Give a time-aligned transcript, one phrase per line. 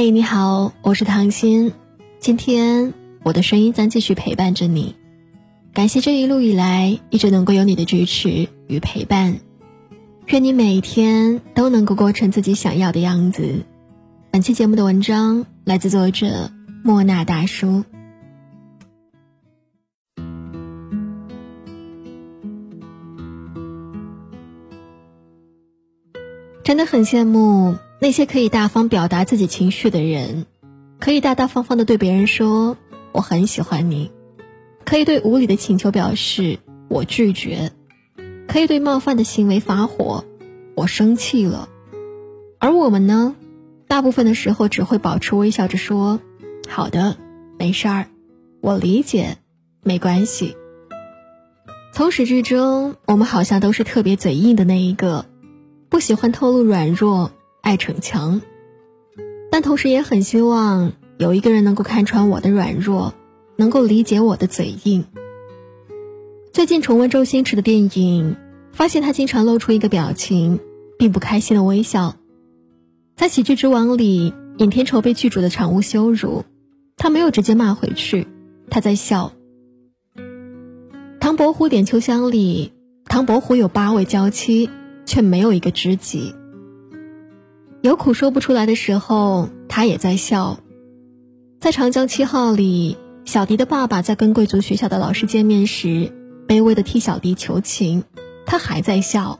[0.00, 1.72] 嘿，你好，我是唐心。
[2.20, 2.94] 今天
[3.24, 4.94] 我的声音将继续陪伴着你。
[5.74, 9.40] 感谢这一路以来一直能够有你的支持与陪伴。
[10.28, 13.64] 愿你每一天都能够过成自己想要的样子。
[14.30, 16.52] 本期节目的文章来自作者
[16.84, 17.82] 莫那大叔。
[26.62, 30.46] 真的很羡慕那些可以大方表达自己情绪的人，
[31.00, 32.76] 可以大大方方的对别人说
[33.12, 34.12] “我很喜欢你”，
[34.84, 37.72] 可以对无理的请求表示“我拒绝”，
[38.46, 40.24] 可以对冒犯的行为发火
[40.76, 41.68] “我生气了”。
[42.60, 43.34] 而我们呢，
[43.88, 46.20] 大部分的时候只会保持微笑着说
[46.68, 47.16] “好的，
[47.58, 48.06] 没事儿，
[48.60, 49.38] 我理解，
[49.82, 50.56] 没关系”。
[51.92, 55.26] 从始至终，我们好像都是特别嘴硬的那一个。
[55.88, 57.32] 不喜欢透露软弱，
[57.68, 58.40] 爱逞强，
[59.50, 63.12] 但同时也很希望有一个人能够看穿我的软弱，
[63.56, 65.04] 能够理解我的嘴硬。
[66.50, 68.36] 最近重温周星驰的电影，
[68.72, 70.60] 发现他经常露出一个表情，
[70.98, 72.16] 并不开心的微笑。
[73.16, 76.46] 在《喜剧之王》里，尹天仇被剧组的场务羞辱，
[76.96, 78.26] 他没有直接骂回去，
[78.70, 79.32] 他在笑。
[81.20, 82.72] 唐伯虎点秋香里，
[83.04, 84.70] 唐伯虎有八位娇妻。
[85.04, 86.34] 却没有一个知己。
[87.80, 90.58] 有苦说不出来的时候，他也在笑。
[91.60, 96.12] 在《长江七号》里，小迪的爸爸在跟贵族学校的老师见面时，
[96.48, 98.02] 卑微的替小迪求情，
[98.46, 99.38] 他还在笑。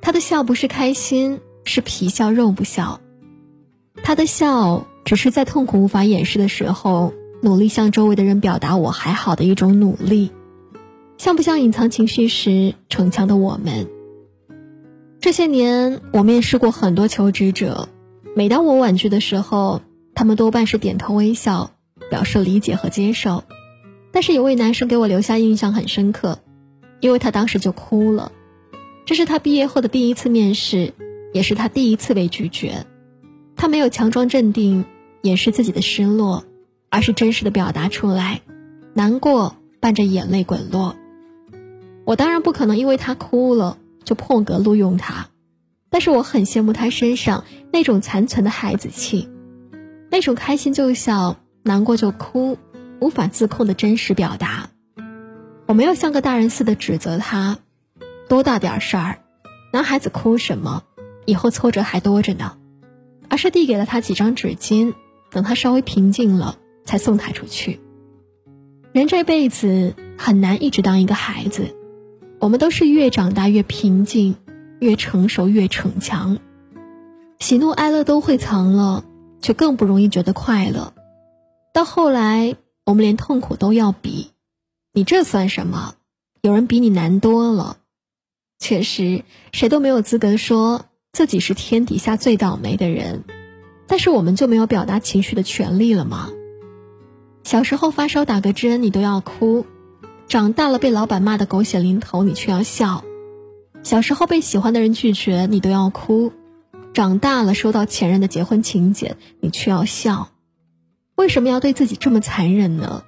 [0.00, 2.98] 他的笑不是开心，是皮笑肉不笑。
[4.02, 10.30] 他的笑只是在痛苦无法掩饰的时候，努力向周围的人表达我还好的一种努力。
[11.18, 13.86] 像不像隐藏情绪时逞强的我们？
[15.20, 17.90] 这些年，我面试过很多求职者，
[18.34, 19.82] 每当我婉拒的时候，
[20.14, 21.72] 他们多半是点头微笑，
[22.08, 23.44] 表示理解和接受。
[24.12, 26.38] 但是有位男生给我留下印象很深刻，
[27.00, 28.32] 因为他当时就哭了。
[29.04, 30.94] 这是他毕业后的第一次面试，
[31.34, 32.86] 也是他第一次被拒绝。
[33.56, 34.86] 他没有强装镇定，
[35.20, 36.44] 掩饰自己的失落，
[36.88, 38.40] 而是真实的表达出来，
[38.94, 40.96] 难过伴着眼泪滚落。
[42.06, 43.76] 我当然不可能因为他哭了。
[44.04, 45.28] 就破格录用他，
[45.90, 49.28] 但是我很羡慕他身上那种残存的孩子气，
[50.10, 52.58] 那种开心就笑、难过就哭、
[53.00, 54.70] 无法自控的真实表达。
[55.66, 57.58] 我没有像个大人似的指责他，
[58.28, 59.18] 多大点事儿，
[59.72, 60.82] 男孩子哭什么，
[61.26, 62.56] 以后挫折还多着呢，
[63.28, 64.94] 而是递给了他几张纸巾，
[65.30, 67.80] 等他稍微平静了，才送他出去。
[68.92, 71.76] 人这辈子很难一直当一个孩子。
[72.40, 74.34] 我们都是越长大越平静，
[74.80, 76.38] 越成熟越逞强，
[77.38, 79.04] 喜怒哀乐都会藏了，
[79.42, 80.94] 却更不容易觉得快乐。
[81.74, 82.56] 到后来，
[82.86, 84.30] 我们连痛苦都要比，
[84.94, 85.96] 你这算什么？
[86.40, 87.76] 有人比你难多了。
[88.58, 89.22] 确实，
[89.52, 93.22] 谁都没有资格说自己是天底下最倒霉的人，
[93.86, 96.30] 但是我们就没有表达情绪的权利了吗？
[97.44, 99.66] 小时候发烧打个针，你都要哭。
[100.30, 103.02] 长大了被老板骂得狗血淋头，你却要笑；
[103.82, 106.30] 小时候被喜欢的人拒绝，你都要哭；
[106.94, 110.28] 长大了收到前任的结婚请柬，你却要笑。
[111.16, 113.02] 为什么要对自己这么残忍呢？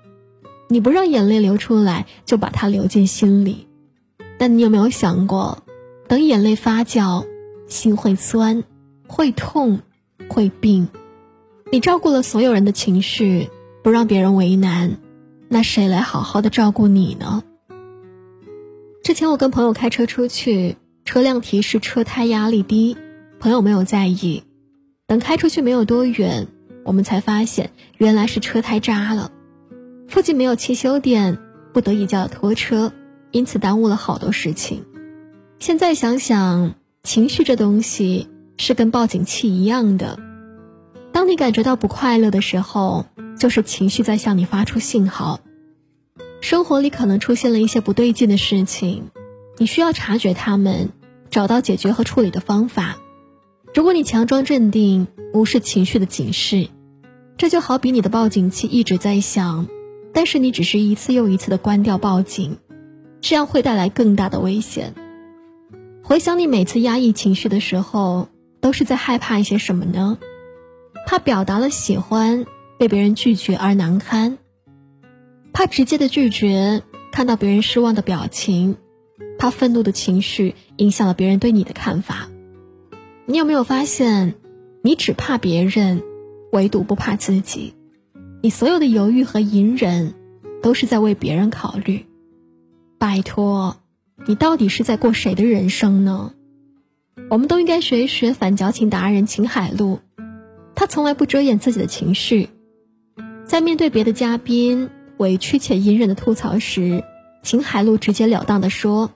[0.69, 3.69] 你不让眼泪流出来，就把它流进心里。
[4.37, 5.63] 但你有没有想过，
[6.09, 7.25] 等眼泪发酵，
[7.69, 8.65] 心会酸，
[9.07, 9.79] 会痛，
[10.29, 10.89] 会病。
[11.71, 13.49] 你照顾了所有人的情绪，
[13.85, 14.97] 不让别人为难。
[15.53, 17.43] 那谁来好好的照顾你呢？
[19.05, 22.97] 之前我跟朋友开车出去，车辆提示车胎压力低，
[23.39, 24.45] 朋友没有在意。
[25.07, 26.47] 等开出去没有多远，
[26.87, 29.31] 我们才发现原来是车胎扎了。
[30.09, 31.37] 附近没有汽修店，
[31.75, 32.91] 不得已叫了拖车，
[33.31, 34.87] 因此耽误了好多事情。
[35.59, 38.27] 现在想想，情绪这东西
[38.57, 40.19] 是跟报警器一样的，
[41.23, 43.07] 当你感觉到不快乐的时候。
[43.39, 45.41] 就是情绪在向你发出信号，
[46.41, 49.11] 生活里可能出现了一些不对劲的事情，
[49.59, 50.91] 你需要察觉他们，
[51.31, 52.99] 找到解决和处理的方法。
[53.75, 56.69] 如果你强装镇定，无视情绪的警示，
[57.37, 59.67] 这就好比你的报警器一直在响，
[60.13, 62.59] 但是你只是一次又一次的关掉报警，
[63.21, 64.95] 这样会带来更大的危险。
[66.05, 68.29] 回想你每次压抑情绪的时候，
[68.61, 70.19] 都是在害怕一些什么呢？
[71.07, 72.47] 怕表达了喜欢。
[72.79, 74.39] 被别人拒绝而难堪，
[75.53, 76.83] 怕直接的拒绝
[77.13, 78.77] 看到别人失望的表情，
[79.39, 82.29] 怕愤怒的情绪影响了别人对你的看法。
[83.25, 84.35] 你有没有发现，
[84.83, 86.03] 你只怕别人，
[86.51, 87.75] 唯独不怕自己。
[88.43, 90.15] 你所有的犹豫和隐忍，
[90.61, 92.07] 都是在为别人考虑。
[92.99, 93.77] 拜托，
[94.27, 96.35] 你到底是在过谁的人生呢？
[97.31, 100.01] 我们都应该学一学反矫情达人秦海璐，
[100.75, 102.49] 他从来不遮掩自己的情绪，
[103.45, 107.05] 在面对别的嘉宾委屈且隐忍的吐槽时，
[107.43, 109.11] 秦海璐直截了当的说：“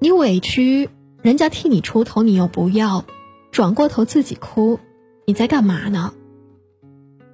[0.00, 0.88] 你委屈，
[1.22, 3.04] 人家替你出头，你又不要，
[3.52, 4.80] 转过头自己哭，
[5.26, 6.12] 你在干嘛呢？”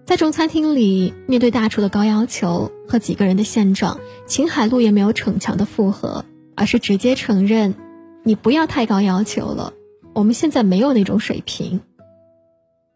[0.04, 7.74] 在中餐厅里，面对大厨的高要求和几个人的现状，秦海璐也没有逞强的附和，而是直接承认
[8.22, 9.72] ：“你不要太高要求了，
[10.12, 11.80] 我们现在没有那种水平。”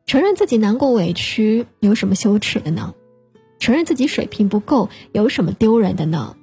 [0.08, 2.94] 承认自己难过委屈有什么羞耻的呢？
[3.58, 6.34] 承认自己水平不够有什么丢人的呢？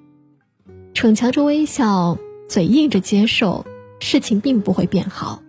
[0.93, 3.65] 逞强着微笑，嘴硬着接受，
[3.99, 5.41] 事情并不会变好，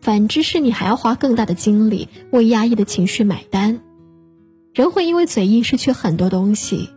[0.00, 3.82] 反之是你还要花更大的精力为压抑的情绪买单。
[4.72, 6.88] 人会因为嘴硬失去很多东西，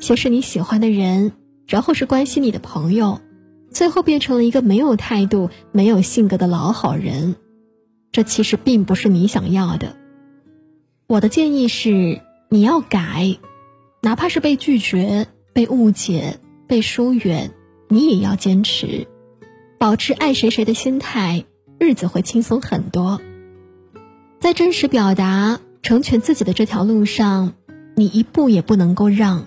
[0.00, 1.30] 先是你喜欢的人，
[1.68, 3.20] 然后是关心你的朋友，
[3.70, 7.36] 最后变成了一个没有态度、没有性格的老好人。
[8.10, 9.94] 这其实并不是你想要的。
[11.08, 12.20] 我的建议是，
[12.50, 13.38] 你要改，
[14.02, 17.52] 哪怕是被拒绝、被误解、被疏远，
[17.88, 19.06] 你也要坚持，
[19.78, 21.46] 保持爱谁谁的心态，
[21.80, 23.22] 日子会轻松很多。
[24.38, 25.60] 在真实表达。
[25.80, 27.54] 成全自己的这条路上，
[27.94, 29.46] 你一步也不能够让。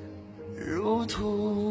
[1.01, 1.70] 如土。